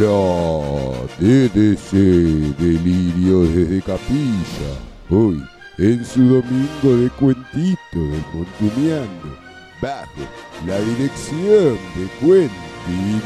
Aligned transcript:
La 0.00 1.06
DDC 1.20 1.92
Delirio 2.58 3.42
desde 3.42 3.80
Capilla, 3.80 4.72
hoy 5.08 5.40
en 5.78 6.04
su 6.04 6.20
domingo 6.20 6.96
de 6.96 7.10
cuentito 7.10 7.78
del 7.92 8.24
Montuneando, 8.34 9.36
bajo 9.80 10.22
la 10.66 10.80
dirección 10.80 11.78
de 11.94 12.08
Quentin, 12.18 13.22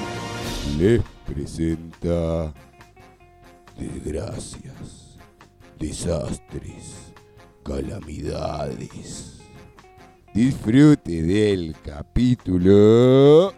les 0.79 1.01
presenta 1.25 2.53
desgracias, 3.79 5.17
desastres, 5.79 7.15
calamidades. 7.65 9.41
Disfrute 10.35 11.23
del 11.23 11.75
capítulo 11.83 13.55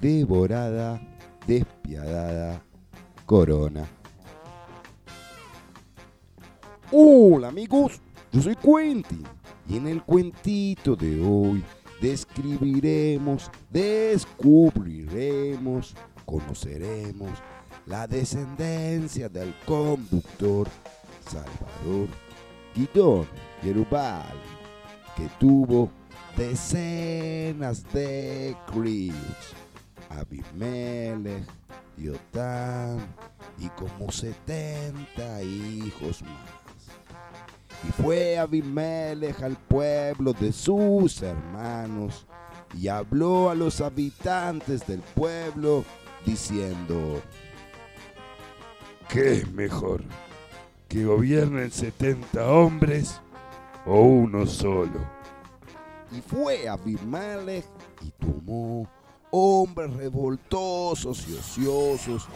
devorada, 0.00 1.00
despiadada, 1.46 2.60
corona. 3.26 3.86
Hola 6.90 7.48
amigos, 7.48 8.00
yo 8.32 8.40
soy 8.42 8.56
Quentin 8.56 9.22
y 9.68 9.76
en 9.76 9.86
el 9.86 10.02
cuentito 10.02 10.96
de 10.96 11.22
hoy 11.22 11.62
describiremos, 12.00 13.50
descubriremos, 13.70 15.94
conoceremos 16.24 17.30
la 17.86 18.06
descendencia 18.06 19.28
del 19.28 19.54
conductor 19.66 20.66
Salvador 21.26 22.08
Guidón 22.74 23.26
Yerubal, 23.62 24.40
que 25.16 25.28
tuvo 25.38 25.90
decenas 26.36 27.84
de 27.92 28.56
crews 28.66 29.54
Abimelech, 30.10 31.44
Yotam 31.96 32.98
y 33.58 33.68
como 33.70 34.10
70 34.10 35.42
hijos 35.42 36.22
más. 36.22 36.60
Y 37.88 38.02
fue 38.02 38.38
Abimelech 38.38 39.40
al 39.42 39.56
pueblo 39.56 40.32
de 40.34 40.52
sus 40.52 41.22
hermanos 41.22 42.26
y 42.78 42.88
habló 42.88 43.50
a 43.50 43.54
los 43.54 43.80
habitantes 43.80 44.86
del 44.86 45.00
pueblo 45.00 45.84
diciendo, 46.26 47.22
¿qué 49.08 49.32
es 49.38 49.52
mejor? 49.52 50.02
¿Que 50.88 51.04
gobiernen 51.04 51.70
70 51.70 52.50
hombres 52.50 53.20
o 53.86 54.00
uno 54.02 54.46
solo? 54.46 55.00
Y 56.12 56.20
fue 56.20 56.68
Abimelech 56.68 57.64
y 58.02 58.10
tomó 58.10 58.88
hombres 59.30 59.92
revoltosos 59.94 61.26
y 61.28 61.34
ociosos 61.34 62.28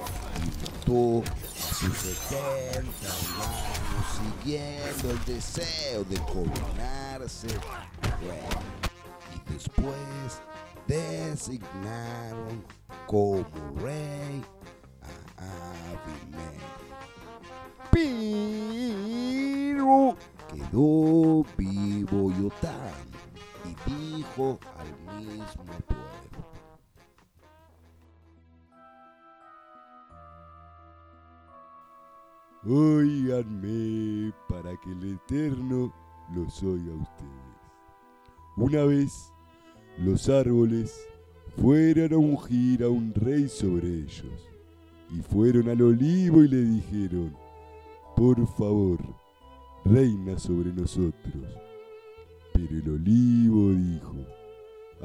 mató 0.63 1.23
a 1.23 1.37
sus 1.75 1.97
setenta 1.99 2.79
hermanos 2.79 4.05
siguiendo 4.43 5.11
el 5.11 5.25
deseo 5.25 6.05
de 6.05 6.17
coronarse 6.17 7.49
y 9.35 9.53
después 9.53 10.41
designaron 10.87 12.65
como 13.07 13.45
rey 13.83 14.45
a 15.37 15.45
Abimelech. 15.91 16.63
Pero 19.75 20.17
quedó 20.53 21.45
vivo 21.57 22.31
Yotam 22.31 23.07
y 23.65 23.91
dijo 23.91 24.59
al 24.79 24.91
mismo 25.19 25.65
pueblo 25.87 26.24
Óiganme 32.67 34.33
para 34.49 34.75
que 34.81 34.91
el 34.91 35.17
Eterno 35.17 35.93
los 36.35 36.63
oiga 36.63 36.95
a 36.95 36.97
ustedes. 36.97 37.45
Una 38.57 38.85
vez 38.85 39.31
los 39.99 40.31
árboles 40.31 41.07
fueron 41.61 42.15
a 42.15 42.17
ungir 42.17 42.83
a 42.83 42.89
un 42.89 43.13
rey 43.13 43.51
sobre 43.51 43.87
ellos, 43.87 44.49
y 45.11 45.21
fueron 45.21 45.69
al 45.69 45.83
olivo 45.83 46.43
y 46.43 46.49
le 46.49 46.63
dijeron, 46.63 47.37
por 48.17 48.47
favor, 48.57 48.99
reina 49.85 50.39
sobre 50.39 50.73
nosotros. 50.73 51.45
Pero 52.55 52.79
el 52.79 52.89
olivo 52.89 53.73
dijo, 53.73 54.17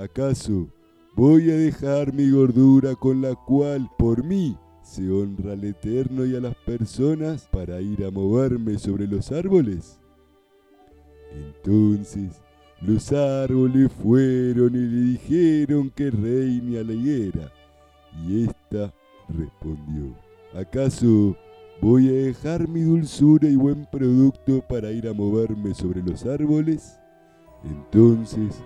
¿acaso 0.02 0.70
voy 1.14 1.52
a 1.52 1.56
dejar 1.56 2.14
mi 2.14 2.32
gordura 2.32 2.96
con 2.96 3.22
la 3.22 3.36
cual 3.36 3.90
por 3.98 4.24
mí 4.24 4.58
se 4.90 5.10
honra 5.12 5.54
al 5.54 5.64
Eterno 5.64 6.26
y 6.26 6.36
a 6.36 6.40
las 6.40 6.56
personas 6.56 7.48
para 7.52 7.80
ir 7.80 8.04
a 8.04 8.12
moverme 8.12 8.80
sobre 8.80 9.08
los 9.08 9.32
árboles? 9.32 10.00
Entonces 11.32 12.42
los 12.82 13.12
árboles 13.12 13.92
fueron 13.92 14.74
y 14.74 14.80
le 14.80 15.02
dijeron 15.12 15.92
que 15.92 16.10
reine 16.10 16.80
a 16.80 16.84
la 16.84 16.94
higuera. 16.94 17.52
Y 18.26 18.46
ésta 18.46 18.92
respondió, 19.28 20.16
¿acaso 20.56 21.36
voy 21.82 22.10
a 22.10 22.14
dejar 22.14 22.68
mi 22.68 22.82
dulzura 22.82 23.48
y 23.48 23.56
buen 23.56 23.86
producto 23.92 24.64
para 24.68 24.92
ir 24.92 25.08
a 25.08 25.14
moverme 25.14 25.76
sobre 25.76 26.02
los 26.02 26.26
árboles? 26.26 27.00
Entonces 27.64 28.64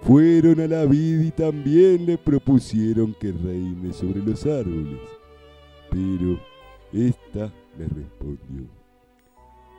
fueron 0.00 0.60
a 0.60 0.68
la 0.68 0.86
vid 0.86 1.20
y 1.20 1.30
también 1.32 2.06
le 2.06 2.16
propusieron 2.16 3.14
que 3.20 3.32
reine 3.32 3.92
sobre 3.92 4.22
los 4.22 4.46
árboles. 4.46 5.15
Pero 5.96 6.38
ésta 6.92 7.50
le 7.78 7.86
respondió, 7.88 8.68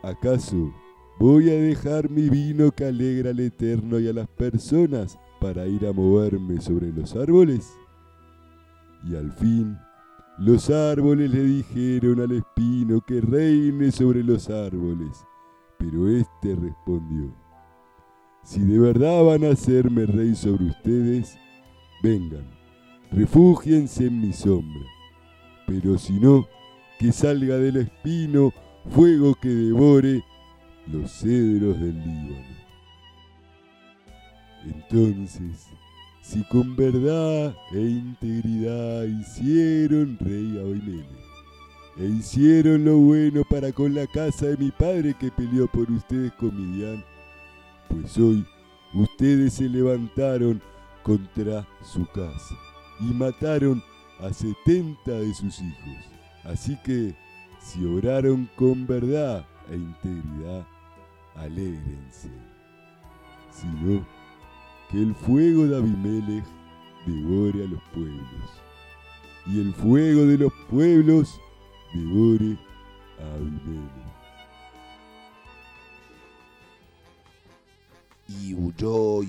¿acaso 0.02 0.74
voy 1.20 1.48
a 1.48 1.52
dejar 1.52 2.10
mi 2.10 2.28
vino 2.28 2.72
que 2.72 2.86
alegra 2.86 3.30
al 3.30 3.38
Eterno 3.38 4.00
y 4.00 4.08
a 4.08 4.12
las 4.12 4.26
personas 4.26 5.16
para 5.40 5.68
ir 5.68 5.86
a 5.86 5.92
moverme 5.92 6.60
sobre 6.60 6.90
los 6.92 7.14
árboles? 7.14 7.72
Y 9.08 9.14
al 9.14 9.30
fin 9.30 9.78
los 10.38 10.70
árboles 10.70 11.30
le 11.30 11.44
dijeron 11.44 12.20
al 12.20 12.32
espino 12.32 13.00
que 13.00 13.20
reine 13.20 13.92
sobre 13.92 14.24
los 14.24 14.50
árboles, 14.50 15.24
pero 15.78 16.08
éste 16.08 16.56
respondió, 16.56 17.32
si 18.42 18.58
de 18.58 18.80
verdad 18.80 19.22
van 19.22 19.44
a 19.44 19.50
hacerme 19.50 20.04
rey 20.04 20.34
sobre 20.34 20.64
ustedes, 20.64 21.38
vengan, 22.02 22.50
refúgiense 23.12 24.06
en 24.06 24.20
mi 24.20 24.32
sombra 24.32 24.97
pero 25.68 25.98
si 25.98 26.14
no, 26.14 26.48
que 26.98 27.12
salga 27.12 27.58
del 27.58 27.76
espino 27.76 28.52
fuego 28.90 29.34
que 29.34 29.50
devore 29.50 30.24
los 30.86 31.12
cedros 31.12 31.78
del 31.78 31.94
Líbano. 31.94 32.58
Entonces, 34.64 35.66
si 36.22 36.42
con 36.44 36.74
verdad 36.74 37.54
e 37.72 37.80
integridad 37.80 39.04
hicieron 39.04 40.16
rey 40.20 40.56
a 40.58 40.62
Abimelech, 40.62 41.06
e 41.98 42.04
hicieron 42.06 42.84
lo 42.84 42.96
bueno 42.96 43.42
para 43.50 43.70
con 43.70 43.94
la 43.94 44.06
casa 44.06 44.46
de 44.46 44.56
mi 44.56 44.70
padre 44.70 45.14
que 45.20 45.30
peleó 45.30 45.66
por 45.66 45.90
ustedes 45.90 46.32
con 46.32 46.52
pues 47.88 48.16
hoy 48.18 48.46
ustedes 48.94 49.54
se 49.54 49.68
levantaron 49.68 50.62
contra 51.02 51.66
su 51.82 52.06
casa 52.06 52.54
y 53.00 53.14
mataron 53.14 53.82
a 54.20 54.32
setenta 54.32 55.12
de 55.12 55.32
sus 55.34 55.60
hijos. 55.60 55.96
Así 56.44 56.76
que, 56.84 57.14
si 57.60 57.84
oraron 57.84 58.48
con 58.56 58.86
verdad 58.86 59.46
e 59.70 59.76
integridad, 59.76 60.66
alégrense. 61.36 62.30
Si 63.50 63.66
no, 63.66 64.06
que 64.90 64.98
el 64.98 65.14
fuego 65.14 65.66
de 65.66 65.76
Abimelech 65.76 66.44
devore 67.06 67.64
a 67.64 67.68
los 67.68 67.82
pueblos, 67.94 68.50
y 69.46 69.60
el 69.60 69.72
fuego 69.74 70.26
de 70.26 70.38
los 70.38 70.52
pueblos 70.70 71.40
devore 71.94 72.56
a 73.18 73.34
Abimelech. 73.34 74.08
Y 78.28 78.54
huyó 78.54 79.22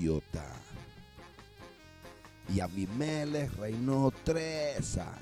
y 2.54 2.60
Abimelech 2.60 3.52
reinó 3.56 4.12
tres 4.24 4.98
años. 4.98 5.18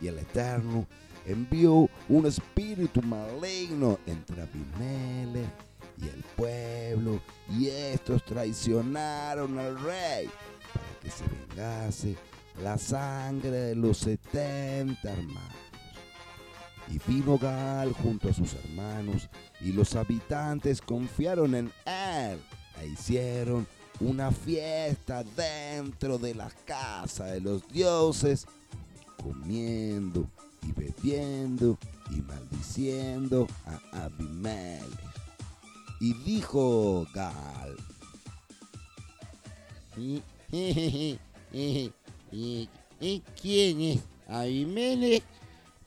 Y 0.00 0.08
el 0.08 0.18
Eterno 0.18 0.86
envió 1.26 1.88
un 2.08 2.26
espíritu 2.26 3.02
maligno 3.02 3.98
entre 4.06 4.42
Abimelech 4.42 5.50
y 5.98 6.08
el 6.08 6.24
pueblo, 6.34 7.20
y 7.50 7.68
estos 7.68 8.24
traicionaron 8.24 9.58
al 9.58 9.78
rey 9.82 10.30
para 10.72 11.00
que 11.02 11.10
se 11.10 11.24
vengase 11.26 12.16
la 12.62 12.78
sangre 12.78 13.50
de 13.50 13.74
los 13.74 13.98
setenta 13.98 15.12
hermanos. 15.12 15.52
Y 16.88 16.98
vino 17.06 17.38
Gal 17.38 17.92
junto 17.92 18.30
a 18.30 18.32
sus 18.32 18.54
hermanos, 18.54 19.28
y 19.60 19.72
los 19.72 19.94
habitantes 19.94 20.80
confiaron 20.80 21.54
en 21.54 21.72
él 21.84 22.40
e 22.80 22.86
hicieron 22.86 23.66
una 24.00 24.32
fiesta 24.32 25.22
dentro 25.22 26.18
de 26.18 26.34
la 26.34 26.50
casa 26.64 27.26
de 27.26 27.40
los 27.40 27.66
dioses 27.68 28.46
comiendo 29.22 30.26
y 30.62 30.72
bebiendo 30.72 31.78
y 32.10 32.20
maldiciendo 32.22 33.46
a 33.66 34.04
Abimelech. 34.04 34.80
Y 36.00 36.14
dijo 36.14 37.06
Gal, 37.12 37.76
¿Y, 39.96 40.22
quién 43.40 43.80
es 43.80 44.00
Abimelech 44.28 45.22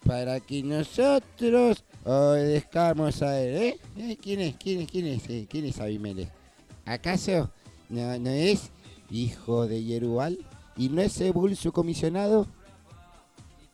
para 0.05 0.39
que 0.39 0.61
nosotros 0.61 1.83
obedezcamos 2.03 3.21
a 3.23 3.41
él? 3.41 3.55
¿eh? 3.55 3.79
¿Eh? 3.97 4.17
¿Quién 4.21 4.41
es? 4.41 4.55
¿Quién 4.57 4.81
es? 4.81 4.91
¿Quién 4.91 5.07
es? 5.07 5.29
eh? 5.29 5.47
¿Quién 5.49 5.65
es 5.65 5.79
Abimelech? 5.79 6.29
¿Acaso 6.85 7.49
no, 7.89 8.29
es 8.29 8.71
hijo 9.09 9.67
de 9.67 9.83
Yerubal? 9.83 10.39
¿Y 10.75 10.89
no 10.89 11.01
es 11.01 11.13
Zebul 11.13 11.55
su 11.55 11.71
comisionado? 11.71 12.47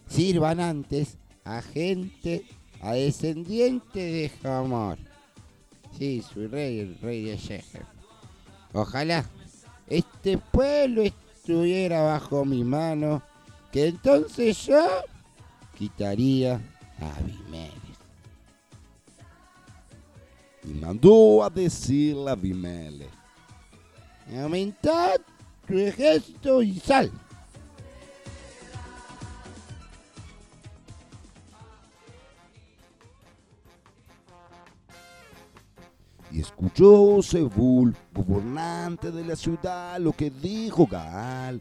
Sirvan 0.08 0.60
antes 0.60 1.18
a 1.44 1.62
gente, 1.62 2.46
a 2.82 2.94
descendiente 2.94 4.00
de 4.00 4.32
Hamor. 4.44 4.98
Sí, 5.98 6.22
su 6.22 6.48
rey, 6.48 6.80
el 6.80 6.98
rey 7.00 7.24
de 7.24 7.38
Shechem. 7.38 7.84
Ojalá 8.74 9.26
este 9.90 10.38
pueblo 10.38 11.02
estuviera 11.02 12.04
bajo 12.04 12.46
mi 12.46 12.64
mano, 12.64 13.24
que 13.72 13.88
entonces 13.88 14.66
yo 14.66 14.86
quitaría 15.78 16.62
a 17.00 17.16
Abimelech. 17.16 17.90
y 20.64 20.74
mandó 20.74 21.44
a 21.44 21.50
decirle 21.50 22.30
a 22.30 22.34
Abimelech, 22.34 23.10
Aumentad 24.38 25.20
tu 25.68 25.78
ejército 25.78 26.62
y 26.62 26.80
sal. 26.80 27.12
Y 36.32 36.42
escuchó 36.42 37.22
Zebul, 37.24 37.96
gobernante 38.14 39.12
de 39.12 39.26
la 39.26 39.36
ciudad, 39.36 40.00
lo 40.00 40.12
que 40.12 40.30
dijo 40.30 40.86
Gaal, 40.86 41.60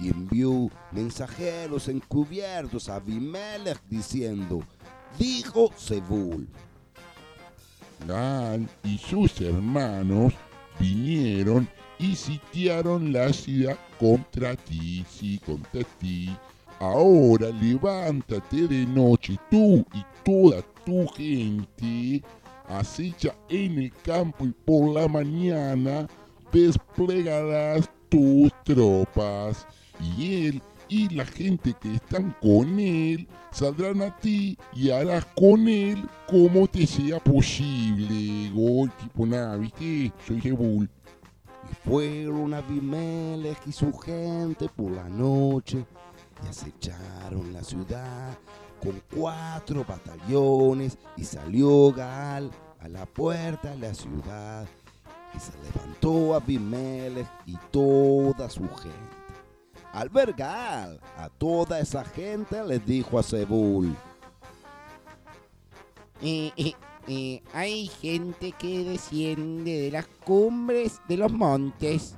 y 0.00 0.08
envió 0.08 0.68
mensajeros 0.90 1.86
encubiertos 1.86 2.88
a 2.88 2.96
Abimelech 2.96 3.80
diciendo, 3.88 4.64
dijo 5.16 5.70
Zebul, 5.78 6.48
Gal 8.06 8.68
y 8.82 8.98
sus 8.98 9.40
hermanos 9.40 10.34
vinieron 10.80 11.68
y 12.00 12.16
sitiaron 12.16 13.12
la 13.12 13.32
ciudad 13.32 13.76
contra 13.98 14.56
ti, 14.56 15.04
sí, 15.08 15.38
contra 15.44 15.82
ti. 15.98 16.34
Ahora 16.78 17.50
levántate 17.50 18.66
de 18.66 18.86
noche 18.86 19.38
tú 19.50 19.84
y 19.92 20.02
toda 20.24 20.62
tu 20.86 21.06
gente, 21.08 22.22
acecha 22.66 23.34
en 23.50 23.78
el 23.78 23.92
campo 24.02 24.46
y 24.46 24.52
por 24.64 24.94
la 24.94 25.06
mañana 25.06 26.08
desplegarás 26.50 27.90
tus 28.08 28.50
tropas. 28.64 29.66
Y 30.16 30.46
él 30.46 30.62
y 30.88 31.08
la 31.10 31.24
gente 31.24 31.74
que 31.80 31.94
están 31.94 32.34
con 32.42 32.80
él 32.80 33.28
saldrán 33.52 34.02
a 34.02 34.16
ti 34.18 34.58
y 34.74 34.90
harás 34.90 35.24
con 35.36 35.68
él 35.68 36.02
como 36.26 36.66
te 36.66 36.86
sea 36.86 37.20
posible. 37.20 38.50
Gol, 38.52 38.90
tipo 39.00 39.24
nada, 39.26 39.56
¿viste? 39.56 40.12
Soy 40.26 40.40
Jebul. 40.40 40.88
Fueron 41.84 42.54
Abimelech 42.54 43.58
y 43.66 43.72
su 43.72 43.92
gente 43.92 44.68
por 44.68 44.90
la 44.90 45.08
noche 45.08 45.84
y 46.42 46.48
acecharon 46.48 47.52
la 47.52 47.62
ciudad 47.62 48.36
con 48.82 49.00
cuatro 49.14 49.84
batallones 49.84 50.98
y 51.16 51.24
salió 51.24 51.92
Gaal 51.92 52.50
a 52.80 52.88
la 52.88 53.06
puerta 53.06 53.70
de 53.70 53.78
la 53.78 53.94
ciudad 53.94 54.66
y 55.34 55.38
se 55.38 55.52
levantó 55.62 56.34
Abimelech 56.34 57.28
y 57.46 57.56
toda 57.70 58.48
su 58.48 58.62
gente. 58.68 59.20
Al 59.92 60.08
ver 60.08 60.32
Gaal 60.32 61.00
a 61.16 61.28
toda 61.28 61.80
esa 61.80 62.04
gente 62.04 62.64
le 62.64 62.78
dijo 62.78 63.18
a 63.18 63.22
eh, 66.22 66.74
eh, 67.10 67.42
hay 67.52 67.88
gente 67.88 68.52
que 68.52 68.84
desciende 68.84 69.80
de 69.80 69.90
las 69.90 70.06
cumbres 70.24 71.00
de 71.08 71.16
los 71.16 71.32
montes. 71.32 72.16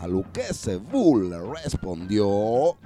a 0.00 0.06
lo 0.06 0.24
que 0.32 0.42
Zebul 0.54 1.30
le 1.30 1.40
respondió, 1.40 2.76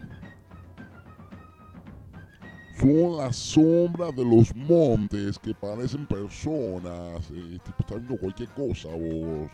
Son 2.80 3.16
las 3.16 3.36
sombras 3.36 4.16
de 4.16 4.24
los 4.24 4.54
montes 4.56 5.38
que 5.38 5.54
parecen 5.54 6.06
personas. 6.06 7.30
Eh, 7.30 7.58
tipo, 7.64 7.76
está 7.78 7.94
viendo 7.94 8.16
cualquier 8.16 8.48
cosa, 8.50 8.88
vos. 8.88 9.50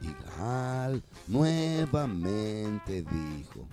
y 0.00 0.08
Gaal 0.36 1.00
nuevamente 1.28 3.02
dijo, 3.02 3.68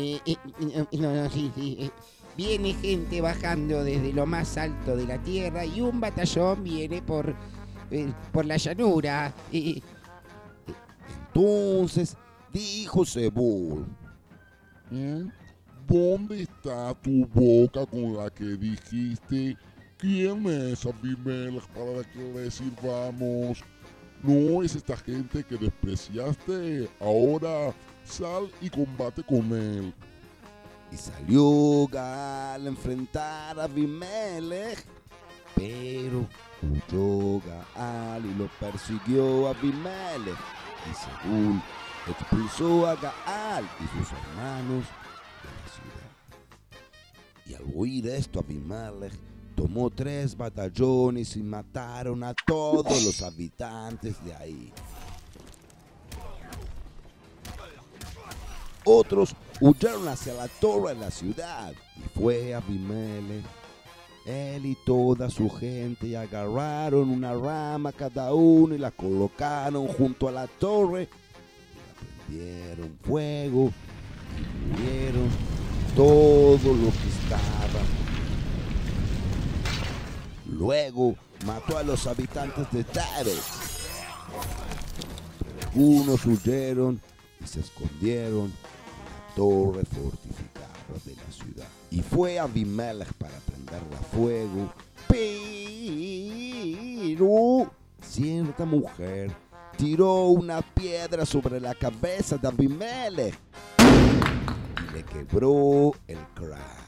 Eh, 0.00 0.20
eh, 0.26 0.36
eh, 0.60 0.86
no, 0.92 1.12
no, 1.12 1.28
sí, 1.28 1.50
sí, 1.56 1.90
Viene 2.36 2.72
gente 2.74 3.20
bajando 3.20 3.82
desde 3.82 4.12
lo 4.12 4.26
más 4.26 4.56
alto 4.56 4.96
de 4.96 5.06
la 5.06 5.18
tierra 5.18 5.66
y 5.66 5.80
un 5.80 5.98
batallón 5.98 6.62
viene 6.62 7.02
por, 7.02 7.34
eh, 7.90 8.12
por 8.32 8.46
la 8.46 8.56
llanura. 8.58 9.34
Entonces 11.34 12.16
dijo 12.52 13.04
Zebul, 13.04 13.86
¿Eh? 14.92 15.24
¿Dónde 15.88 16.42
está 16.42 16.94
tu 17.02 17.26
boca 17.26 17.84
con 17.86 18.16
la 18.16 18.30
que 18.30 18.44
dijiste 18.56 19.56
quién 19.96 20.46
es 20.46 20.86
Abimelech 20.86 21.66
para 21.68 22.04
que 22.12 22.32
le 22.34 22.48
sirvamos? 22.52 23.64
No 24.22 24.62
es 24.62 24.74
esta 24.74 24.96
gente 24.96 25.44
que 25.44 25.56
despreciaste. 25.56 26.88
Ahora 27.00 27.72
sal 28.04 28.50
y 28.60 28.70
combate 28.70 29.22
con 29.22 29.52
él. 29.52 29.92
y 30.90 30.96
salió 30.96 31.86
Gaal 31.86 32.66
a 32.66 32.68
enfrentar 32.68 33.60
a 33.60 33.64
Abimelech, 33.64 34.84
pero 35.54 36.26
huyó 36.62 37.42
Gaal 37.46 38.24
y 38.24 38.34
lo 38.34 38.48
persiguió 38.58 39.48
a 39.48 39.50
Abimelech, 39.50 40.38
y 40.88 40.94
Zebul 40.94 41.60
expulsó 42.08 42.86
a 42.86 42.94
Gaal 42.96 43.68
y 43.80 43.98
sus 43.98 44.12
hermanos 44.12 44.84
de 45.42 45.50
la 45.52 45.68
ciudad. 45.74 46.10
Y 47.46 47.54
al 47.54 47.64
oír 47.76 48.06
esto 48.08 48.40
Abimelech 48.40 49.12
tomó 49.58 49.90
tres 49.90 50.36
batallones 50.36 51.36
y 51.36 51.42
mataron 51.42 52.22
a 52.22 52.32
todos 52.32 53.02
los 53.02 53.22
habitantes 53.22 54.24
de 54.24 54.32
ahí. 54.32 54.72
Otros 58.84 59.34
huyeron 59.60 60.06
hacia 60.06 60.34
la 60.34 60.46
torre 60.46 60.94
de 60.94 61.00
la 61.00 61.10
ciudad 61.10 61.72
y 61.96 62.02
fue 62.16 62.54
Abimelech. 62.54 63.44
Él 64.24 64.64
y 64.64 64.76
toda 64.86 65.28
su 65.28 65.50
gente 65.50 66.16
agarraron 66.16 67.10
una 67.10 67.34
rama 67.34 67.90
cada 67.90 68.32
uno 68.34 68.76
y 68.76 68.78
la 68.78 68.92
colocaron 68.92 69.88
junto 69.88 70.28
a 70.28 70.32
la 70.32 70.46
torre 70.46 71.08
y 72.28 72.36
la 72.36 72.44
prendieron 72.44 72.96
fuego 73.02 73.72
y 74.36 74.68
murieron 74.70 75.28
todo 75.96 76.74
lo 76.74 76.90
que 76.92 77.08
estaba. 77.08 78.07
Luego 80.58 81.14
mató 81.46 81.78
a 81.78 81.84
los 81.84 82.06
habitantes 82.08 82.66
de 82.72 82.82
Tebes. 82.82 83.44
Algunos 85.68 86.26
huyeron 86.26 87.00
y 87.40 87.46
se 87.46 87.60
escondieron 87.60 88.46
en 88.46 88.50
la 88.50 89.34
torre 89.36 89.84
fortificada 89.84 90.66
de 91.04 91.14
la 91.14 91.30
ciudad. 91.30 91.68
Y 91.92 92.02
fue 92.02 92.40
Abimelech 92.40 93.12
para 93.14 93.38
prenderla 93.38 93.98
a 93.98 94.02
fuego. 94.02 94.72
Pero 97.16 97.70
cierta 98.02 98.64
mujer 98.64 99.30
tiró 99.76 100.24
una 100.24 100.60
piedra 100.60 101.24
sobre 101.24 101.60
la 101.60 101.76
cabeza 101.76 102.36
de 102.36 102.48
Abimelech 102.48 103.38
y 103.78 104.92
le 104.92 105.04
quebró 105.04 105.92
el 106.08 106.18
cráneo. 106.34 106.78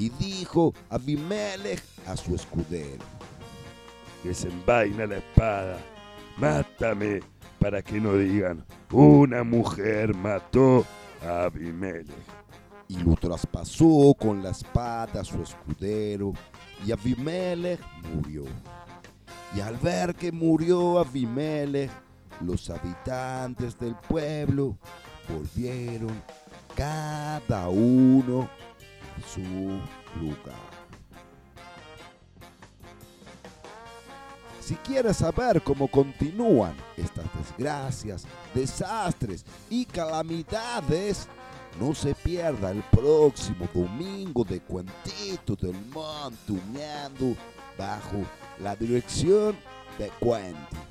Y 0.00 0.08
dijo 0.08 0.72
Abimelech 0.88 1.82
a 2.06 2.16
su 2.16 2.34
escudero. 2.34 3.04
Desenvaina 4.24 5.04
la 5.04 5.18
espada. 5.18 5.76
Mátame 6.38 7.20
para 7.58 7.82
que 7.82 8.00
no 8.00 8.14
digan 8.14 8.64
una 8.90 9.44
mujer 9.44 10.14
mató 10.14 10.86
a 11.22 11.42
Abimelech. 11.42 12.06
y 12.88 12.96
lo 13.04 13.14
traspasó 13.14 14.16
con 14.18 14.42
la 14.42 14.50
espada 14.50 15.20
a 15.20 15.24
su 15.24 15.42
escudero, 15.42 16.32
y 16.84 16.90
Abimelech 16.90 17.78
murió. 18.12 18.44
Y 19.54 19.60
al 19.60 19.76
ver 19.76 20.14
que 20.14 20.32
murió 20.32 20.98
Abimelech, 20.98 21.90
los 22.40 22.70
habitantes 22.70 23.78
del 23.78 23.94
pueblo 23.94 24.76
volvieron 25.28 26.20
cada 26.74 27.68
uno 27.68 28.48
su 29.22 29.40
lugar. 30.20 30.70
Si 34.60 34.76
quieres 34.76 35.16
saber 35.16 35.62
cómo 35.62 35.88
continúan 35.88 36.74
estas 36.96 37.24
desgracias, 37.36 38.24
desastres 38.54 39.44
y 39.68 39.84
calamidades, 39.84 41.26
no 41.80 41.94
se 41.94 42.14
pierda 42.14 42.70
el 42.70 42.82
próximo 42.84 43.68
domingo 43.74 44.44
de 44.44 44.60
Cuentito 44.60 45.56
del 45.56 45.74
Monte 45.92 47.36
bajo 47.76 48.24
la 48.60 48.76
dirección 48.76 49.56
de 49.98 50.08
Cuenti. 50.20 50.89